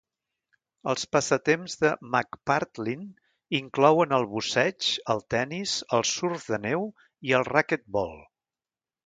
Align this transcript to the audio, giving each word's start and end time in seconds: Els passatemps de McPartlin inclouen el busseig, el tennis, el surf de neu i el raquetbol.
Els 0.91 1.03
passatemps 1.15 1.75
de 1.83 1.91
McPartlin 2.07 3.03
inclouen 3.59 4.17
el 4.19 4.25
busseig, 4.33 4.89
el 5.15 5.23
tennis, 5.35 5.77
el 5.99 6.09
surf 6.15 6.49
de 6.55 6.61
neu 6.65 6.89
i 7.31 7.37
el 7.43 7.47
raquetbol. 7.53 8.19